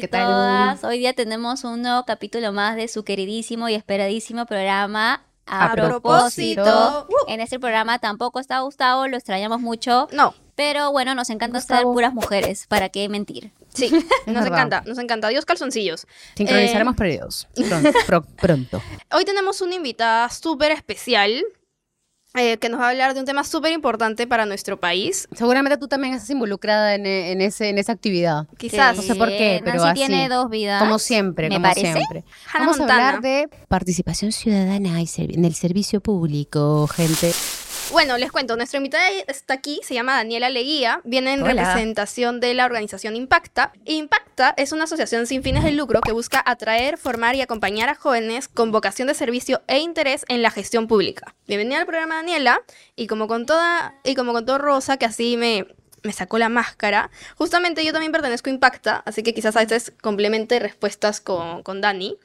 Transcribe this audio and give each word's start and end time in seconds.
todos 0.00 0.04
y 0.04 0.08
todas. 0.08 0.84
Hoy 0.84 0.98
día 0.98 1.12
tenemos 1.14 1.64
un 1.64 1.82
nuevo 1.82 2.04
capítulo 2.04 2.52
más 2.52 2.76
de 2.76 2.88
su 2.88 3.04
queridísimo 3.04 3.68
y 3.68 3.74
esperadísimo 3.74 4.44
programa 4.46 5.24
A, 5.46 5.72
propósito. 5.72 7.08
En 7.28 7.40
este 7.40 7.58
programa 7.58 7.98
tampoco 7.98 8.40
está 8.40 8.60
Gustavo, 8.60 9.06
lo 9.06 9.16
extrañamos 9.16 9.60
mucho. 9.60 10.08
No. 10.12 10.34
Pero 10.54 10.92
bueno, 10.92 11.14
nos 11.14 11.30
encanta 11.30 11.58
estar 11.58 11.82
puras 11.84 12.12
mujeres, 12.12 12.66
¿para 12.66 12.88
qué 12.88 13.08
mentir? 13.08 13.52
Sí, 13.72 13.90
nos 14.26 14.46
encanta, 14.46 14.82
nos 14.86 14.98
encanta. 14.98 15.28
Dios 15.28 15.44
calzoncillos. 15.44 16.06
Sincronizaremos 16.34 16.94
eh, 16.94 16.98
periodos 16.98 17.48
pronto, 18.06 18.28
pronto. 18.36 18.82
Hoy 19.12 19.24
tenemos 19.24 19.60
una 19.60 19.74
invitada 19.74 20.28
súper 20.30 20.72
especial 20.72 21.44
eh, 22.36 22.58
que 22.58 22.68
nos 22.68 22.80
va 22.80 22.86
a 22.86 22.90
hablar 22.90 23.14
de 23.14 23.20
un 23.20 23.26
tema 23.26 23.44
súper 23.44 23.72
importante 23.72 24.26
para 24.26 24.46
nuestro 24.46 24.78
país. 24.78 25.28
Seguramente 25.34 25.78
tú 25.78 25.88
también 25.88 26.14
estás 26.14 26.30
involucrada 26.30 26.94
en, 26.94 27.06
en, 27.06 27.40
ese, 27.40 27.68
en 27.68 27.78
esa 27.78 27.92
actividad. 27.92 28.46
Quizás. 28.58 28.96
No 28.96 29.02
sé 29.02 29.14
por 29.14 29.28
qué, 29.28 29.60
pero 29.64 29.82
así. 29.82 29.94
tiene 29.94 30.28
dos 30.28 30.50
vidas. 30.50 30.82
Como 30.82 30.98
siempre, 30.98 31.48
como 31.48 31.72
siempre. 31.72 32.24
Vamos 32.54 32.80
a 32.80 32.82
hablar 32.82 33.20
de 33.20 33.48
participación 33.68 34.32
ciudadana 34.32 35.00
en 35.00 35.44
el 35.44 35.54
servicio 35.54 36.00
público, 36.00 36.86
gente. 36.88 37.32
Bueno, 37.96 38.18
les 38.18 38.30
cuento, 38.30 38.56
nuestra 38.56 38.76
invitada 38.76 39.08
está 39.26 39.54
aquí, 39.54 39.80
se 39.82 39.94
llama 39.94 40.16
Daniela 40.16 40.50
Leguía, 40.50 41.00
viene 41.04 41.32
en 41.32 41.42
representación 41.42 42.40
de 42.40 42.52
la 42.52 42.66
organización 42.66 43.16
Impacta. 43.16 43.72
Impacta 43.86 44.52
es 44.58 44.72
una 44.72 44.84
asociación 44.84 45.26
sin 45.26 45.42
fines 45.42 45.64
de 45.64 45.72
lucro 45.72 46.02
que 46.02 46.12
busca 46.12 46.42
atraer, 46.44 46.98
formar 46.98 47.36
y 47.36 47.40
acompañar 47.40 47.88
a 47.88 47.94
jóvenes 47.94 48.48
con 48.48 48.70
vocación 48.70 49.08
de 49.08 49.14
servicio 49.14 49.62
e 49.66 49.78
interés 49.78 50.26
en 50.28 50.42
la 50.42 50.50
gestión 50.50 50.88
pública. 50.88 51.34
Bienvenida 51.48 51.78
al 51.78 51.86
programa 51.86 52.16
Daniela, 52.16 52.60
y 52.96 53.06
como 53.06 53.28
con 53.28 53.46
toda, 53.46 53.94
y 54.04 54.14
como 54.14 54.34
con 54.34 54.44
todo 54.44 54.58
Rosa, 54.58 54.98
que 54.98 55.06
así 55.06 55.38
me, 55.38 55.66
me 56.02 56.12
sacó 56.12 56.36
la 56.36 56.50
máscara. 56.50 57.10
Justamente 57.38 57.82
yo 57.82 57.94
también 57.94 58.12
pertenezco 58.12 58.50
a 58.50 58.52
Impacta, 58.52 59.02
así 59.06 59.22
que 59.22 59.32
quizás 59.32 59.56
a 59.56 59.60
veces 59.60 59.94
complemente 60.02 60.58
respuestas 60.58 61.22
con, 61.22 61.62
con 61.62 61.80
Dani. 61.80 62.18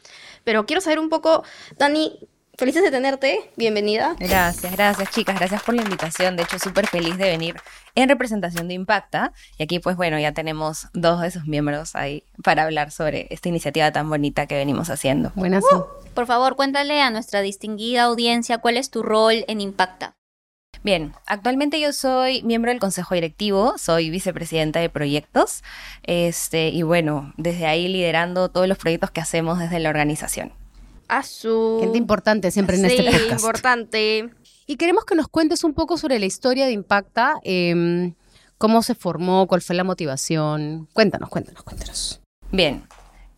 Pero 0.43 0.65
quiero 0.65 0.81
saber 0.81 0.99
un 0.99 1.07
poco, 1.07 1.45
Dani, 1.77 2.19
felices 2.61 2.83
de 2.83 2.91
tenerte, 2.91 3.39
bienvenida. 3.55 4.15
Gracias, 4.19 4.71
gracias 4.71 5.09
chicas, 5.09 5.35
gracias 5.35 5.63
por 5.63 5.73
la 5.73 5.81
invitación. 5.81 6.35
De 6.35 6.43
hecho, 6.43 6.59
súper 6.59 6.85
feliz 6.85 7.17
de 7.17 7.25
venir 7.25 7.55
en 7.95 8.07
representación 8.07 8.67
de 8.67 8.75
Impacta. 8.75 9.33
Y 9.57 9.63
aquí, 9.63 9.79
pues 9.79 9.97
bueno, 9.97 10.19
ya 10.19 10.31
tenemos 10.33 10.87
dos 10.93 11.21
de 11.21 11.31
sus 11.31 11.47
miembros 11.47 11.95
ahí 11.95 12.23
para 12.43 12.61
hablar 12.61 12.91
sobre 12.91 13.25
esta 13.31 13.49
iniciativa 13.49 13.91
tan 13.91 14.07
bonita 14.07 14.45
que 14.45 14.57
venimos 14.57 14.91
haciendo. 14.91 15.31
Buenas. 15.33 15.63
Uh, 15.73 15.85
por 16.13 16.27
favor, 16.27 16.55
cuéntale 16.55 17.01
a 17.01 17.09
nuestra 17.09 17.41
distinguida 17.41 18.03
audiencia 18.03 18.59
cuál 18.59 18.77
es 18.77 18.91
tu 18.91 19.01
rol 19.01 19.43
en 19.47 19.59
Impacta. 19.59 20.13
Bien, 20.83 21.15
actualmente 21.25 21.79
yo 21.79 21.91
soy 21.93 22.43
miembro 22.43 22.69
del 22.69 22.79
consejo 22.79 23.15
directivo, 23.15 23.79
soy 23.79 24.11
vicepresidenta 24.11 24.79
de 24.79 24.89
proyectos, 24.89 25.63
este, 26.03 26.69
y 26.69 26.83
bueno, 26.83 27.33
desde 27.37 27.65
ahí 27.65 27.87
liderando 27.87 28.49
todos 28.49 28.67
los 28.67 28.77
proyectos 28.77 29.09
que 29.09 29.21
hacemos 29.21 29.57
desde 29.57 29.79
la 29.79 29.89
organización. 29.89 30.53
Gente 31.81 31.97
importante 31.97 32.51
siempre 32.51 32.77
en 32.77 32.85
este 32.85 33.03
podcast. 33.03 33.31
importante. 33.31 34.29
Y 34.65 34.77
queremos 34.77 35.03
que 35.05 35.15
nos 35.15 35.27
cuentes 35.27 35.63
un 35.63 35.73
poco 35.73 35.97
sobre 35.97 36.17
la 36.19 36.25
historia 36.25 36.65
de 36.65 36.71
Impacta, 36.71 37.35
em, 37.43 38.13
cómo 38.57 38.81
se 38.81 38.95
formó, 38.95 39.47
cuál 39.47 39.61
fue 39.61 39.75
la 39.75 39.83
motivación. 39.83 40.87
Cuéntanos, 40.93 41.29
cuéntanos, 41.29 41.63
cuéntanos. 41.63 42.21
Bien, 42.51 42.83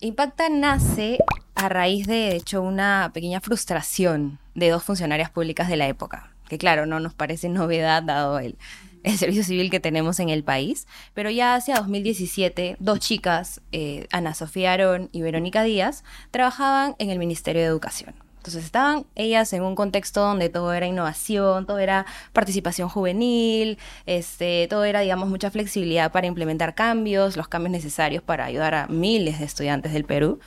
Impacta 0.00 0.48
nace 0.48 1.18
a 1.54 1.68
raíz 1.68 2.06
de, 2.06 2.14
de 2.14 2.36
hecho, 2.36 2.62
una 2.62 3.10
pequeña 3.12 3.40
frustración 3.40 4.38
de 4.54 4.70
dos 4.70 4.84
funcionarias 4.84 5.30
públicas 5.30 5.68
de 5.68 5.76
la 5.76 5.88
época, 5.88 6.32
que 6.48 6.58
claro, 6.58 6.86
no 6.86 7.00
nos 7.00 7.14
parece 7.14 7.48
novedad 7.48 8.02
dado 8.02 8.38
el, 8.38 8.56
el 9.04 9.18
servicio 9.18 9.44
civil 9.44 9.70
que 9.70 9.80
tenemos 9.80 10.18
en 10.18 10.30
el 10.30 10.42
país, 10.42 10.88
pero 11.14 11.30
ya 11.30 11.54
hacia 11.54 11.76
2017, 11.76 12.76
dos 12.80 12.98
chicas, 12.98 13.60
eh, 13.70 14.06
Ana 14.10 14.34
Sofía 14.34 14.72
Arón 14.72 15.10
y 15.12 15.22
Verónica 15.22 15.62
Díaz, 15.62 16.02
trabajaban 16.32 16.96
en 16.98 17.10
el 17.10 17.18
Ministerio 17.18 17.62
de 17.62 17.68
Educación. 17.68 18.14
Entonces 18.44 18.66
estaban 18.66 19.06
ellas 19.14 19.54
en 19.54 19.62
un 19.62 19.74
contexto 19.74 20.20
donde 20.20 20.50
todo 20.50 20.74
era 20.74 20.86
innovación, 20.86 21.64
todo 21.64 21.78
era 21.78 22.04
participación 22.34 22.90
juvenil, 22.90 23.78
este, 24.04 24.66
todo 24.68 24.84
era, 24.84 25.00
digamos, 25.00 25.30
mucha 25.30 25.50
flexibilidad 25.50 26.12
para 26.12 26.26
implementar 26.26 26.74
cambios, 26.74 27.38
los 27.38 27.48
cambios 27.48 27.72
necesarios 27.72 28.22
para 28.22 28.44
ayudar 28.44 28.74
a 28.74 28.86
miles 28.88 29.38
de 29.38 29.46
estudiantes 29.46 29.94
del 29.94 30.04
Perú. 30.04 30.40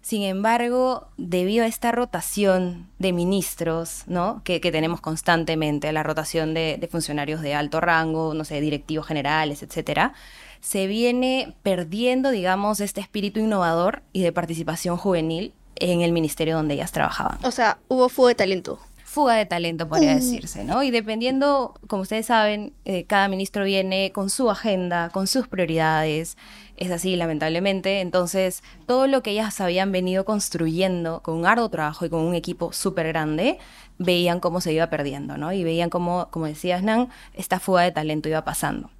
Sin 0.00 0.22
embargo, 0.22 1.08
debido 1.16 1.64
a 1.64 1.68
esta 1.68 1.92
rotación 1.92 2.88
de 2.98 3.12
ministros, 3.12 4.04
¿no? 4.06 4.42
Que, 4.44 4.60
tenemos 4.60 5.00
constantemente, 5.00 5.92
la 5.92 6.02
rotación 6.02 6.54
de, 6.54 6.88
funcionarios 6.90 7.40
de 7.40 7.54
alto 7.54 7.80
rango, 7.80 8.34
no 8.34 8.44
sé, 8.44 8.60
directivos 8.60 9.06
generales, 9.06 9.62
etcétera, 9.62 10.14
se 10.60 10.86
viene 10.86 11.54
perdiendo, 11.62 12.30
digamos, 12.30 12.80
este 12.80 13.00
espíritu 13.00 13.40
innovador 13.40 14.02
y 14.12 14.22
de 14.22 14.32
participación 14.32 14.96
juvenil 14.96 15.52
en 15.76 16.00
el 16.00 16.12
ministerio 16.12 16.56
donde 16.56 16.74
ellas 16.74 16.92
trabajaban. 16.92 17.38
O 17.44 17.50
sea, 17.50 17.78
hubo 17.88 18.08
fuga 18.08 18.30
de 18.30 18.34
talento 18.34 18.80
fuga 19.08 19.34
de 19.34 19.46
talento, 19.46 19.88
podría 19.88 20.14
decirse, 20.14 20.64
¿no? 20.64 20.82
Y 20.82 20.90
dependiendo, 20.90 21.74
como 21.86 22.02
ustedes 22.02 22.26
saben, 22.26 22.74
eh, 22.84 23.04
cada 23.04 23.26
ministro 23.28 23.64
viene 23.64 24.12
con 24.12 24.28
su 24.28 24.50
agenda, 24.50 25.08
con 25.08 25.26
sus 25.26 25.48
prioridades, 25.48 26.36
es 26.76 26.90
así, 26.90 27.16
lamentablemente. 27.16 28.00
Entonces, 28.00 28.62
todo 28.86 29.06
lo 29.06 29.22
que 29.22 29.30
ellas 29.30 29.60
habían 29.62 29.92
venido 29.92 30.26
construyendo 30.26 31.20
con 31.22 31.36
un 31.36 31.46
arduo 31.46 31.70
trabajo 31.70 32.04
y 32.04 32.10
con 32.10 32.20
un 32.20 32.34
equipo 32.34 32.72
súper 32.72 33.08
grande, 33.08 33.58
veían 33.96 34.40
cómo 34.40 34.60
se 34.60 34.74
iba 34.74 34.90
perdiendo, 34.90 35.38
¿no? 35.38 35.52
Y 35.52 35.64
veían 35.64 35.88
cómo, 35.88 36.28
como 36.30 36.46
decías, 36.46 36.82
Nan, 36.82 37.08
esta 37.32 37.58
fuga 37.60 37.82
de 37.82 37.92
talento 37.92 38.28
iba 38.28 38.44
pasando. 38.44 38.90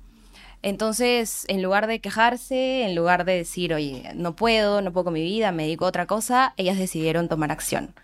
Entonces, 0.62 1.44
en 1.48 1.62
lugar 1.62 1.86
de 1.86 2.00
quejarse, 2.00 2.84
en 2.84 2.94
lugar 2.94 3.26
de 3.26 3.34
decir, 3.34 3.74
oye, 3.74 4.10
no 4.14 4.34
puedo, 4.34 4.80
no 4.80 4.90
puedo 4.90 5.04
con 5.04 5.12
mi 5.12 5.22
vida, 5.22 5.52
me 5.52 5.64
dedico 5.64 5.84
a 5.84 5.88
otra 5.88 6.06
cosa, 6.06 6.54
ellas 6.56 6.78
decidieron 6.78 7.28
tomar 7.28 7.52
acción. 7.52 7.94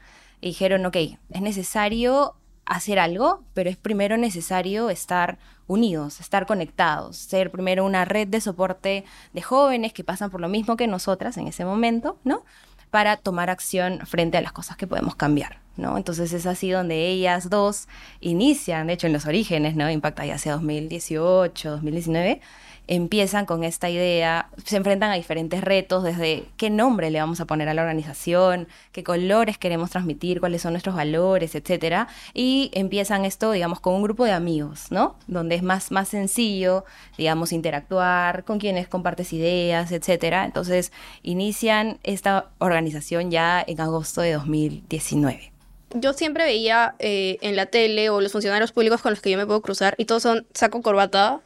Dijeron, 0.48 0.84
ok, 0.84 0.96
es 1.30 1.40
necesario 1.40 2.34
hacer 2.66 2.98
algo, 2.98 3.42
pero 3.54 3.70
es 3.70 3.76
primero 3.76 4.16
necesario 4.16 4.90
estar 4.90 5.38
unidos, 5.66 6.20
estar 6.20 6.46
conectados, 6.46 7.16
ser 7.16 7.50
primero 7.50 7.84
una 7.84 8.04
red 8.04 8.28
de 8.28 8.40
soporte 8.40 9.04
de 9.32 9.42
jóvenes 9.42 9.92
que 9.92 10.04
pasan 10.04 10.30
por 10.30 10.40
lo 10.40 10.48
mismo 10.48 10.76
que 10.76 10.86
nosotras 10.86 11.36
en 11.36 11.46
ese 11.48 11.64
momento, 11.64 12.18
¿no? 12.24 12.44
Para 12.90 13.16
tomar 13.16 13.50
acción 13.50 14.00
frente 14.06 14.36
a 14.36 14.42
las 14.42 14.52
cosas 14.52 14.76
que 14.76 14.86
podemos 14.86 15.16
cambiar, 15.16 15.60
¿no? 15.76 15.96
Entonces 15.96 16.32
es 16.32 16.46
así 16.46 16.70
donde 16.70 17.08
ellas 17.08 17.50
dos 17.50 17.88
inician, 18.20 18.86
de 18.86 18.94
hecho 18.94 19.06
en 19.06 19.12
los 19.12 19.26
orígenes, 19.26 19.76
¿no? 19.76 19.90
Impacta 19.90 20.24
ya 20.26 20.34
hacia 20.34 20.52
2018, 20.52 21.70
2019 21.70 22.40
empiezan 22.86 23.46
con 23.46 23.64
esta 23.64 23.88
idea, 23.88 24.50
se 24.64 24.76
enfrentan 24.76 25.10
a 25.10 25.14
diferentes 25.14 25.62
retos, 25.62 26.04
desde 26.04 26.44
qué 26.56 26.68
nombre 26.68 27.10
le 27.10 27.18
vamos 27.18 27.40
a 27.40 27.46
poner 27.46 27.68
a 27.68 27.74
la 27.74 27.82
organización, 27.82 28.68
qué 28.92 29.02
colores 29.02 29.56
queremos 29.58 29.90
transmitir, 29.90 30.40
cuáles 30.40 30.62
son 30.62 30.72
nuestros 30.72 30.94
valores, 30.94 31.54
etcétera, 31.54 32.08
y 32.34 32.70
empiezan 32.74 33.24
esto, 33.24 33.52
digamos, 33.52 33.80
con 33.80 33.94
un 33.94 34.02
grupo 34.02 34.24
de 34.24 34.32
amigos, 34.32 34.90
¿no? 34.90 35.16
Donde 35.26 35.54
es 35.54 35.62
más, 35.62 35.90
más 35.90 36.08
sencillo, 36.08 36.84
digamos, 37.16 37.52
interactuar 37.52 38.44
con 38.44 38.58
quienes 38.58 38.88
compartes 38.88 39.32
ideas, 39.32 39.90
etcétera. 39.92 40.44
Entonces, 40.44 40.92
inician 41.22 41.98
esta 42.02 42.50
organización 42.58 43.30
ya 43.30 43.64
en 43.66 43.80
agosto 43.80 44.20
de 44.20 44.32
2019 44.32 45.54
yo 45.94 46.12
siempre 46.12 46.44
veía 46.44 46.94
eh, 46.98 47.38
en 47.40 47.56
la 47.56 47.66
tele 47.66 48.10
o 48.10 48.20
los 48.20 48.32
funcionarios 48.32 48.72
públicos 48.72 49.00
con 49.00 49.12
los 49.12 49.20
que 49.20 49.30
yo 49.30 49.38
me 49.38 49.46
puedo 49.46 49.62
cruzar 49.62 49.94
y 49.96 50.04
todos 50.04 50.22
son 50.22 50.46
saco 50.52 50.82
corbata, 50.82 51.40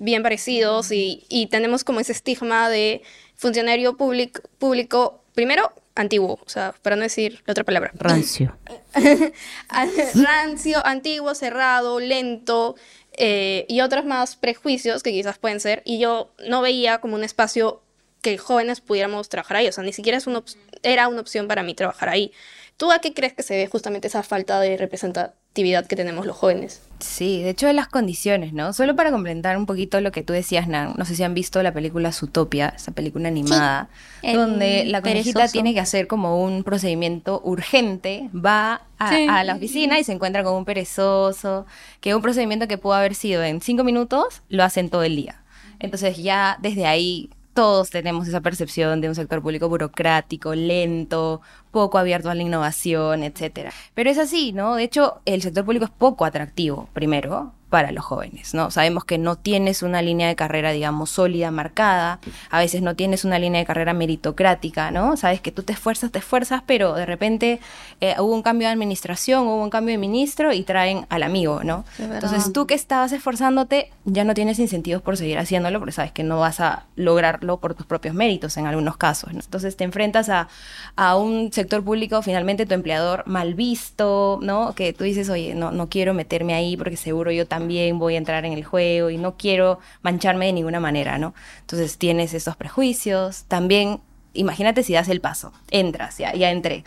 bien 0.00 0.22
parecidos 0.22 0.92
y, 0.92 1.24
y 1.28 1.46
tenemos 1.46 1.84
como 1.84 2.00
ese 2.00 2.12
estigma 2.12 2.68
de 2.68 3.02
funcionario 3.36 3.96
público, 3.96 4.42
público, 4.58 5.22
primero, 5.34 5.72
antiguo, 5.94 6.40
o 6.44 6.48
sea, 6.48 6.74
para 6.82 6.96
no 6.96 7.02
decir 7.02 7.42
la 7.46 7.52
otra 7.52 7.64
palabra. 7.64 7.92
Rancio. 7.94 8.56
Rancio, 10.14 10.84
antiguo, 10.84 11.34
cerrado, 11.34 12.00
lento 12.00 12.74
eh, 13.16 13.64
y 13.68 13.80
otros 13.80 14.04
más 14.04 14.36
prejuicios 14.36 15.02
que 15.02 15.12
quizás 15.12 15.38
pueden 15.38 15.60
ser. 15.60 15.82
Y 15.84 15.98
yo 15.98 16.30
no 16.46 16.62
veía 16.62 16.98
como 16.98 17.14
un 17.14 17.24
espacio 17.24 17.80
que 18.24 18.38
jóvenes 18.38 18.80
pudiéramos 18.80 19.28
trabajar 19.28 19.58
ahí, 19.58 19.68
o 19.68 19.72
sea, 19.72 19.84
ni 19.84 19.92
siquiera 19.92 20.16
es 20.16 20.26
una 20.26 20.42
era 20.82 21.08
una 21.08 21.20
opción 21.20 21.46
para 21.46 21.62
mí 21.62 21.74
trabajar 21.74 22.08
ahí. 22.08 22.32
¿Tú 22.78 22.90
a 22.90 22.98
qué 22.98 23.12
crees 23.12 23.34
que 23.34 23.42
se 23.42 23.54
ve 23.54 23.66
justamente 23.66 24.08
esa 24.08 24.22
falta 24.22 24.58
de 24.60 24.76
representatividad 24.76 25.86
que 25.86 25.94
tenemos 25.94 26.26
los 26.26 26.36
jóvenes? 26.36 26.82
Sí, 26.98 27.42
de 27.42 27.50
hecho 27.50 27.66
de 27.66 27.74
las 27.74 27.86
condiciones, 27.86 28.52
¿no? 28.52 28.72
Solo 28.72 28.96
para 28.96 29.12
complementar 29.12 29.56
un 29.58 29.66
poquito 29.66 30.00
lo 30.00 30.10
que 30.10 30.22
tú 30.22 30.32
decías, 30.32 30.66
Nan, 30.66 30.94
no 30.96 31.04
sé 31.04 31.14
si 31.14 31.22
han 31.22 31.34
visto 31.34 31.62
la 31.62 31.72
película 31.72 32.12
Zootopia, 32.12 32.72
esa 32.74 32.92
película 32.92 33.28
animada, 33.28 33.90
donde 34.22 34.86
la 34.86 35.02
conejita 35.02 35.46
tiene 35.48 35.74
que 35.74 35.80
hacer 35.80 36.06
como 36.06 36.42
un 36.42 36.64
procedimiento 36.64 37.42
urgente, 37.44 38.30
va 38.34 38.86
a, 38.98 39.44
la 39.44 39.54
oficina 39.54 39.98
y 39.98 40.04
se 40.04 40.12
encuentra 40.12 40.42
con 40.42 40.54
un 40.54 40.64
perezoso, 40.64 41.66
que 42.00 42.14
un 42.14 42.22
procedimiento 42.22 42.66
que 42.66 42.78
pudo 42.78 42.94
haber 42.94 43.14
sido 43.14 43.44
en 43.44 43.60
cinco 43.60 43.84
minutos, 43.84 44.42
lo 44.48 44.64
hacen 44.64 44.88
todo 44.88 45.04
el 45.04 45.14
día. 45.14 45.42
Entonces 45.78 46.16
ya 46.16 46.58
desde 46.60 46.86
ahí 46.86 47.30
todos 47.54 47.90
tenemos 47.90 48.28
esa 48.28 48.40
percepción 48.40 49.00
de 49.00 49.08
un 49.08 49.14
sector 49.14 49.40
público 49.40 49.68
burocrático, 49.68 50.54
lento, 50.54 51.40
poco 51.70 51.98
abierto 51.98 52.28
a 52.28 52.34
la 52.34 52.42
innovación, 52.42 53.22
etcétera. 53.22 53.72
Pero 53.94 54.10
es 54.10 54.18
así, 54.18 54.52
¿no? 54.52 54.74
De 54.74 54.82
hecho, 54.82 55.20
el 55.24 55.40
sector 55.40 55.64
público 55.64 55.86
es 55.86 55.90
poco 55.90 56.24
atractivo, 56.24 56.88
primero, 56.92 57.52
para 57.74 57.90
los 57.90 58.04
jóvenes, 58.04 58.54
¿no? 58.54 58.70
Sabemos 58.70 59.04
que 59.04 59.18
no 59.18 59.34
tienes 59.34 59.82
una 59.82 60.00
línea 60.00 60.28
de 60.28 60.36
carrera, 60.36 60.70
digamos, 60.70 61.10
sólida, 61.10 61.50
marcada, 61.50 62.20
a 62.48 62.60
veces 62.60 62.82
no 62.82 62.94
tienes 62.94 63.24
una 63.24 63.40
línea 63.40 63.58
de 63.58 63.66
carrera 63.66 63.92
meritocrática, 63.92 64.92
¿no? 64.92 65.16
Sabes 65.16 65.40
que 65.40 65.50
tú 65.50 65.64
te 65.64 65.72
esfuerzas, 65.72 66.12
te 66.12 66.20
esfuerzas, 66.20 66.62
pero 66.64 66.94
de 66.94 67.04
repente 67.04 67.58
eh, 68.00 68.14
hubo 68.20 68.32
un 68.32 68.42
cambio 68.42 68.68
de 68.68 68.74
administración, 68.74 69.48
hubo 69.48 69.60
un 69.60 69.70
cambio 69.70 69.92
de 69.92 69.98
ministro 69.98 70.52
y 70.52 70.62
traen 70.62 71.06
al 71.08 71.24
amigo, 71.24 71.64
¿no? 71.64 71.84
Entonces 71.98 72.52
tú 72.52 72.68
que 72.68 72.74
estabas 72.74 73.10
esforzándote 73.10 73.90
ya 74.04 74.22
no 74.22 74.34
tienes 74.34 74.60
incentivos 74.60 75.02
por 75.02 75.16
seguir 75.16 75.40
haciéndolo 75.40 75.80
porque 75.80 75.90
sabes 75.90 76.12
que 76.12 76.22
no 76.22 76.38
vas 76.38 76.60
a 76.60 76.84
lograrlo 76.94 77.58
por 77.58 77.74
tus 77.74 77.86
propios 77.86 78.14
méritos 78.14 78.56
en 78.56 78.68
algunos 78.68 78.96
casos, 78.98 79.32
¿no? 79.32 79.40
Entonces 79.40 79.76
te 79.76 79.82
enfrentas 79.82 80.28
a, 80.28 80.46
a 80.94 81.16
un 81.16 81.52
sector 81.52 81.82
público, 81.82 82.22
finalmente 82.22 82.66
tu 82.66 82.74
empleador 82.74 83.24
mal 83.26 83.54
visto, 83.54 84.38
¿no? 84.42 84.76
Que 84.76 84.92
tú 84.92 85.02
dices, 85.02 85.28
oye, 85.28 85.56
no, 85.56 85.72
no 85.72 85.88
quiero 85.88 86.14
meterme 86.14 86.54
ahí 86.54 86.76
porque 86.76 86.96
seguro 86.96 87.32
yo 87.32 87.48
también 87.48 87.63
voy 87.98 88.14
a 88.14 88.18
entrar 88.18 88.44
en 88.44 88.52
el 88.52 88.64
juego 88.64 89.10
y 89.10 89.18
no 89.18 89.36
quiero 89.36 89.78
mancharme 90.02 90.46
de 90.46 90.52
ninguna 90.52 90.80
manera, 90.80 91.18
¿no? 91.18 91.34
Entonces 91.60 91.98
tienes 91.98 92.34
esos 92.34 92.56
prejuicios. 92.56 93.44
También, 93.44 94.00
imagínate 94.32 94.82
si 94.82 94.92
das 94.92 95.08
el 95.08 95.20
paso, 95.20 95.52
entras, 95.70 96.18
ya, 96.18 96.32
ya 96.34 96.50
entré 96.50 96.84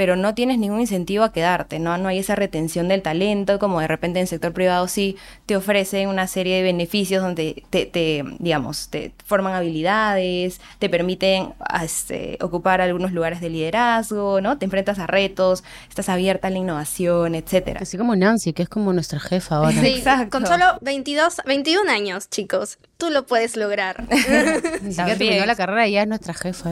pero 0.00 0.16
no 0.16 0.34
tienes 0.34 0.56
ningún 0.56 0.80
incentivo 0.80 1.24
a 1.24 1.30
quedarte, 1.30 1.78
¿no? 1.78 1.98
No 1.98 2.08
hay 2.08 2.20
esa 2.20 2.34
retención 2.34 2.88
del 2.88 3.02
talento, 3.02 3.58
como 3.58 3.80
de 3.80 3.86
repente 3.86 4.18
en 4.18 4.22
el 4.22 4.28
sector 4.28 4.54
privado 4.54 4.88
sí 4.88 5.18
te 5.44 5.56
ofrecen 5.56 6.08
una 6.08 6.26
serie 6.26 6.56
de 6.56 6.62
beneficios 6.62 7.22
donde 7.22 7.64
te, 7.68 8.24
digamos, 8.38 8.88
te 8.88 9.12
forman 9.26 9.52
habilidades, 9.52 10.62
te 10.78 10.88
permiten 10.88 11.52
este, 11.82 12.38
ocupar 12.40 12.80
algunos 12.80 13.12
lugares 13.12 13.42
de 13.42 13.50
liderazgo, 13.50 14.40
¿no? 14.40 14.56
Te 14.56 14.64
enfrentas 14.64 14.98
a 14.98 15.06
retos, 15.06 15.64
estás 15.90 16.08
abierta 16.08 16.48
a 16.48 16.50
la 16.50 16.56
innovación, 16.56 17.34
etcétera. 17.34 17.80
Así 17.82 17.98
como 17.98 18.16
Nancy, 18.16 18.54
que 18.54 18.62
es 18.62 18.70
como 18.70 18.94
nuestra 18.94 19.20
jefa 19.20 19.56
ahora. 19.56 19.72
Sí, 19.82 19.96
Exacto. 19.98 20.30
con 20.30 20.46
solo 20.46 20.64
22, 20.80 21.42
21 21.44 21.90
años, 21.90 22.30
chicos, 22.30 22.78
tú 22.96 23.10
lo 23.10 23.26
puedes 23.26 23.54
lograr. 23.58 24.06
Ni 24.80 24.94
siquiera 24.94 25.18
terminó 25.18 25.44
la 25.44 25.56
carrera 25.56 25.86
y 25.86 25.92
ya 25.92 26.00
es 26.00 26.08
nuestra 26.08 26.32
jefa. 26.32 26.70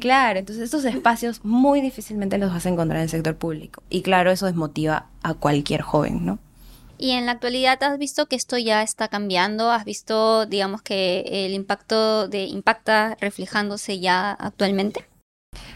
Claro, 0.00 0.40
entonces 0.40 0.64
estos 0.64 0.84
espacios 0.84 1.44
muy 1.44 1.80
difícilmente 1.80 2.36
los 2.38 2.52
vas 2.52 2.66
a 2.66 2.68
encontrar 2.68 2.98
en 2.98 3.04
el 3.04 3.08
sector 3.10 3.36
público. 3.36 3.82
Y 3.90 4.02
claro, 4.02 4.30
eso 4.30 4.46
desmotiva 4.46 5.06
a 5.22 5.34
cualquier 5.34 5.82
joven, 5.82 6.26
¿no? 6.26 6.38
Y 6.98 7.12
en 7.12 7.26
la 7.26 7.32
actualidad 7.32 7.82
has 7.82 7.98
visto 7.98 8.26
que 8.26 8.36
esto 8.36 8.56
ya 8.56 8.82
está 8.82 9.08
cambiando, 9.08 9.70
has 9.70 9.84
visto, 9.84 10.46
digamos, 10.46 10.82
que 10.82 11.24
el 11.26 11.52
impacto 11.52 12.28
de 12.28 12.44
Impacta 12.44 13.16
reflejándose 13.20 14.00
ya 14.00 14.32
actualmente. 14.32 15.04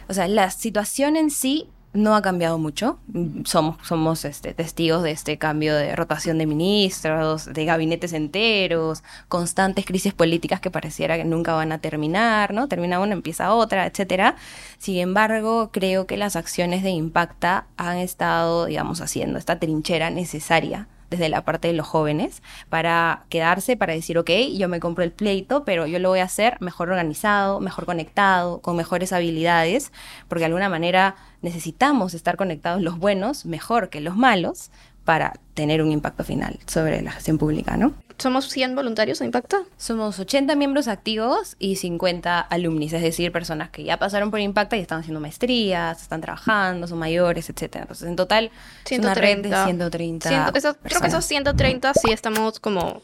O 0.09 0.15
sea, 0.15 0.29
la 0.29 0.51
situación 0.51 1.17
en 1.17 1.31
sí 1.31 1.69
no 1.99 2.15
ha 2.15 2.23
cambiado 2.23 2.59
mucho. 2.59 2.99
Somos, 3.45 3.77
somos 3.87 4.25
este, 4.25 4.55
testigos 4.55 5.03
de 5.03 5.11
este 5.11 5.37
cambio 5.39 5.75
de 5.75 5.95
rotación 5.97 6.39
de 6.39 6.47
ministros, 6.47 7.47
de 7.47 7.65
gabinetes 7.65 8.13
enteros, 8.13 9.03
constantes 9.29 9.85
crisis 9.85 10.15
políticas 10.15 10.61
que 10.61 10.71
pareciera 10.71 11.17
que 11.17 11.25
nunca 11.25 11.55
van 11.55 11.73
a 11.73 11.79
terminar, 11.79 12.55
¿no? 12.55 12.69
Termina 12.69 13.01
una, 13.01 13.13
empieza 13.13 13.53
otra, 13.53 13.87
etcétera. 13.87 14.37
Sin 14.79 14.99
embargo, 14.99 15.71
creo 15.73 16.07
que 16.07 16.17
las 16.17 16.37
acciones 16.37 16.83
de 16.83 16.91
Impacta 16.91 17.67
han 17.77 17.99
estado, 17.99 18.67
digamos, 18.67 19.01
haciendo 19.01 19.39
esta 19.39 19.59
trinchera 19.59 20.11
necesaria 20.11 20.89
desde 21.11 21.29
la 21.29 21.45
parte 21.45 21.69
de 21.69 21.75
los 21.75 21.87
jóvenes 21.87 22.43
para 22.69 23.25
quedarse, 23.29 23.77
para 23.77 23.93
decir, 23.93 24.19
ok, 24.19 24.31
yo 24.57 24.69
me 24.69 24.81
compro 24.81 25.05
el 25.05 25.13
pleito, 25.13 25.65
pero 25.65 25.87
yo 25.87 25.99
lo 25.99 26.11
voy 26.11 26.21
a 26.21 26.25
hacer 26.25 26.57
mejor 26.61 26.91
organizado, 26.91 27.61
mejor 27.61 27.87
conectado, 27.87 28.61
con 28.61 28.77
mejores 28.77 29.13
habilidades, 29.13 29.93
porque 30.29 30.41
de 30.41 30.47
alguna 30.47 30.69
manera 30.69 31.17
necesitamos 31.43 32.15
estar 32.15 32.37
conectados 32.37 32.83
los 32.83 32.99
buenos 32.99 33.47
mejor 33.47 33.89
que 33.91 34.01
los 34.01 34.17
malos 34.17 34.71
para 35.09 35.33
tener 35.55 35.81
un 35.81 35.91
impacto 35.91 36.23
final 36.23 36.59
sobre 36.67 37.01
la 37.01 37.13
gestión 37.13 37.39
pública, 37.39 37.79
¿no? 37.79 37.95
¿Somos 38.19 38.51
100 38.51 38.75
voluntarios 38.75 39.21
de 39.21 39.25
Impacta? 39.25 39.63
Somos 39.79 40.19
80 40.19 40.55
miembros 40.55 40.87
activos 40.87 41.57
y 41.59 41.77
50 41.77 42.39
alumnis, 42.39 42.93
es 42.93 43.01
decir, 43.01 43.33
personas 43.33 43.71
que 43.71 43.85
ya 43.85 43.99
pasaron 43.99 44.31
por 44.31 44.39
Impacta 44.41 44.77
y 44.77 44.81
están 44.81 45.01
haciendo 45.01 45.19
maestrías, 45.19 46.03
están 46.03 46.21
trabajando, 46.21 46.87
son 46.87 46.99
mayores, 46.99 47.49
etc. 47.49 47.77
Entonces, 47.77 48.07
en 48.07 48.17
total, 48.17 48.51
130. 48.85 48.95
Es 48.95 48.99
una 48.99 49.15
red 49.15 49.39
de 49.39 49.65
130 49.65 50.53
Creo 50.83 51.01
que 51.01 51.07
esos 51.07 51.25
130 51.25 51.95
sí 51.95 52.13
estamos 52.13 52.61
como 52.61 53.01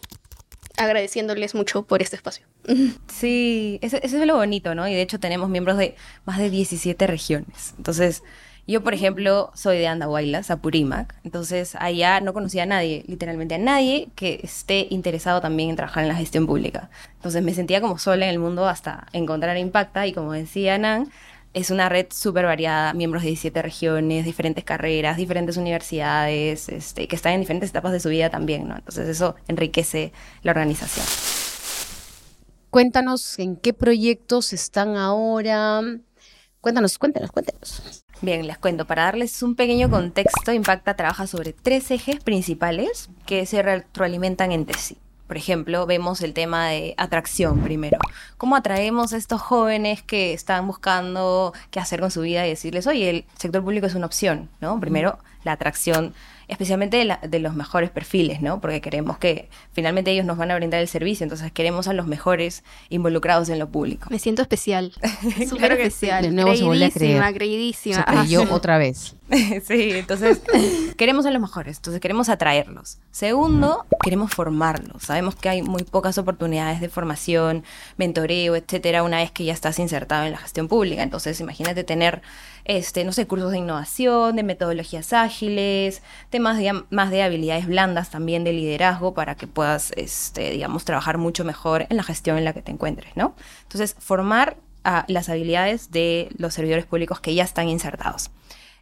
agradeciéndoles 0.77 1.55
mucho 1.55 1.85
por 1.85 2.03
este 2.03 2.17
espacio. 2.17 2.45
Sí, 3.09 3.79
eso, 3.81 3.97
eso, 4.03 4.19
es 4.19 4.27
lo 4.27 4.37
bonito, 4.37 4.75
¿no? 4.75 4.87
Y 4.87 4.93
de 4.93 5.01
hecho 5.01 5.19
tenemos 5.19 5.49
miembros 5.49 5.79
de 5.79 5.97
más 6.27 6.37
de 6.37 6.51
17 6.51 7.07
regiones. 7.07 7.73
Entonces, 7.79 8.23
yo, 8.67 8.83
por 8.83 8.95
ejemplo, 8.95 9.51
soy 9.55 9.79
de 9.79 9.87
Andahuaylas, 9.87 10.51
Apurímac, 10.51 11.15
entonces 11.23 11.77
allá 11.79 12.21
no 12.21 12.33
conocía 12.33 12.63
a 12.63 12.67
nadie, 12.67 13.05
literalmente 13.07 13.57
a 13.57 13.59
nadie 13.59 14.09
que 14.15 14.41
esté 14.43 14.87
interesado 14.91 15.41
también 15.41 15.71
en 15.71 15.77
trabajar 15.77 16.03
en 16.03 16.09
la 16.09 16.15
gestión 16.15 16.47
pública. 16.47 16.89
Entonces 17.17 17.43
me 17.43 17.53
sentía 17.53 17.81
como 17.81 17.99
sola 17.99 18.25
en 18.25 18.31
el 18.31 18.39
mundo 18.39 18.67
hasta 18.67 19.07
encontrar 19.13 19.59
Impacta 19.59 20.07
y 20.07 20.13
como 20.13 20.33
decía 20.33 20.79
Nan, 20.79 21.11
es 21.55 21.71
una 21.71 21.89
red 21.89 22.07
súper 22.11 22.47
variada, 22.47 22.93
miembros 22.95 23.23
de 23.23 23.29
17 23.29 23.63
regiones, 23.63 24.25
diferentes 24.25 24.65
carreras, 24.65 25.17
diferentes 25.17 25.57
universidades, 25.57 26.69
este, 26.69 27.07
que 27.07 27.15
están 27.17 27.35
en 27.35 27.41
diferentes 27.41 27.71
etapas 27.71 27.93
de 27.93 28.01
su 28.01 28.09
vida 28.09 28.29
también, 28.29 28.67
¿no? 28.67 28.75
Entonces 28.77 29.09
eso 29.09 29.37
enriquece 29.47 30.13
la 30.43 30.51
organización. 30.51 31.07
Cuéntanos 32.71 33.39
en 33.39 33.55
qué 33.55 33.73
proyectos 33.73 34.53
están 34.53 34.97
ahora. 34.97 35.81
Cuéntanos, 36.65 36.97
cuéntanos, 36.97 37.31
cuéntanos. 37.31 38.07
Bien, 38.23 38.47
les 38.47 38.57
cuento. 38.57 38.87
Para 38.87 39.03
darles 39.03 39.43
un 39.43 39.55
pequeño 39.55 39.91
contexto, 39.91 40.51
Impacta 40.51 40.97
trabaja 40.97 41.27
sobre 41.27 41.53
tres 41.53 41.91
ejes 41.91 42.25
principales 42.25 43.11
que 43.27 43.45
se 43.45 43.61
retroalimentan 43.63 44.51
entre 44.51 44.79
sí. 44.79 44.97
Por 45.27 45.37
ejemplo, 45.37 45.85
vemos 45.85 46.23
el 46.23 46.33
tema 46.33 46.69
de 46.69 46.95
atracción 46.97 47.61
primero. 47.61 47.99
¿Cómo 48.39 48.57
atraemos 48.57 49.13
a 49.13 49.19
estos 49.19 49.43
jóvenes 49.43 50.03
que 50.03 50.33
están 50.33 50.67
buscando 50.67 51.53
qué 51.71 51.81
hacer 51.81 52.01
con 52.01 52.11
su 52.11 52.23
vida 52.23 52.47
y 52.47 52.51
decirles, 52.51 52.87
oye, 52.87 53.11
el 53.11 53.25
sector 53.37 53.63
público 53.63 53.87
es 53.87 53.95
una 53.95 54.07
opción, 54.07 54.49
¿no? 54.63 54.81
Primero, 54.81 55.19
la 55.45 55.53
atracción 55.53 56.15
especialmente 56.49 57.19
de, 57.23 57.39
los 57.39 57.55
mejores 57.55 57.91
perfiles, 57.91 58.41
¿no? 58.41 58.61
Porque 58.61 58.81
queremos 58.81 59.19
que 59.19 59.49
finalmente 59.73 60.11
ellos 60.11 60.27
nos 60.27 60.37
van 60.37 60.51
a 60.51 60.57
brindar 60.57 60.81
el 60.81 60.89
servicio, 60.89 61.25
entonces 61.25 61.53
queremos 61.53 61.89
a 61.89 61.93
los 61.93 62.07
mejores 62.07 62.65
involucrados 62.89 63.49
en 63.49 63.59
lo 63.59 63.69
público. 63.69 64.09
Me 64.11 64.19
siento 64.19 64.43
especial, 64.43 64.93
súper 65.49 65.73
especial. 65.73 66.25
De 66.25 66.31
nuevo 66.31 66.51
creidísima, 66.53 67.33
creidísima. 67.33 68.27
Se 68.27 68.39
otra 68.51 68.79
vez. 68.79 69.17
sí, 69.67 69.93
entonces 69.93 70.43
queremos 70.97 71.25
a 71.27 71.31
los 71.31 71.41
mejores, 71.41 71.79
entonces 71.79 72.01
queremos 72.01 72.29
atraerlos. 72.29 72.99
Segundo, 73.11 73.87
queremos 74.03 74.33
formarlos. 74.33 75.03
Sabemos 75.05 75.35
que 75.35 75.49
hay 75.49 75.63
muy 75.63 75.83
pocas 75.83 76.19
oportunidades 76.19 76.81
de 76.81 76.89
formación, 76.89 77.65
mentoreo, 77.97 78.55
etcétera, 78.55 79.03
una 79.03 79.19
vez 79.19 79.31
que 79.31 79.45
ya 79.45 79.53
estás 79.53 79.79
insertado 79.79 80.27
en 80.27 80.33
la 80.33 80.39
gestión 80.39 80.69
pública. 80.69 81.03
Entonces, 81.03 81.41
imagínate 81.41 81.85
tener 81.85 82.23
este, 82.65 83.05
no 83.05 83.13
sé, 83.13 83.27
cursos 83.27 83.53
de 83.53 83.59
innovación, 83.59 84.37
de 84.37 84.43
metodologías 84.43 85.13
ágiles, 85.13 86.03
temas 86.35 86.59
de, 86.59 86.83
más 86.91 87.13
de 87.13 87.23
habilidades 87.23 87.65
blandas 87.65 88.11
también 88.11 88.43
de 88.43 88.53
liderazgo 88.53 89.15
para 89.15 89.37
que 89.37 89.47
puedas, 89.47 89.93
este, 89.95 90.51
digamos, 90.51 90.85
trabajar 90.85 91.17
mucho 91.17 91.45
mejor 91.45 91.87
en 91.89 91.97
la 91.97 92.03
gestión 92.03 92.37
en 92.37 92.45
la 92.45 92.53
que 92.53 92.61
te 92.61 92.73
encuentres, 92.73 93.13
¿no? 93.15 93.37
Entonces, 93.63 93.95
formar 94.01 94.57
las 95.07 95.29
habilidades 95.29 95.93
de 95.93 96.29
los 96.37 96.53
servidores 96.53 96.87
públicos 96.87 97.21
que 97.21 97.37
ya 97.37 97.45
están 97.45 97.69
insertados. 97.69 98.33